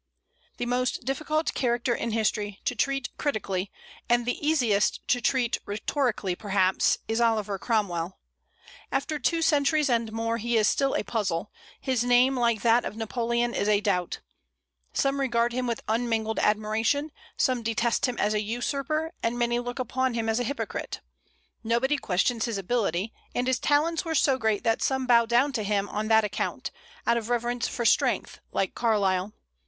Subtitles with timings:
[0.57, 3.71] The most difficult character in history to treat critically,
[4.09, 8.17] and the easiest to treat rhetorically, perhaps, is Oliver Cromwell;
[8.91, 12.97] after two centuries and more he is still a puzzle: his name, like that of
[12.97, 14.21] Napoleon, is a doubt.
[14.91, 19.77] Some regard him with unmingled admiration; some detest him as a usurper; and many look
[19.77, 21.01] upon him as a hypocrite.
[21.63, 25.61] Nobody questions his ability; and his talents were so great that some bow down to
[25.61, 26.71] him on that account,
[27.05, 29.33] out of reverence for strength, like Carlyle.